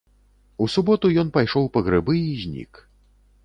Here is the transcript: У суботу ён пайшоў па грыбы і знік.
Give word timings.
У 0.65 0.67
суботу 0.75 1.11
ён 1.23 1.29
пайшоў 1.37 1.69
па 1.77 1.87
грыбы 1.91 2.13
і 2.23 2.31
знік. 2.43 2.85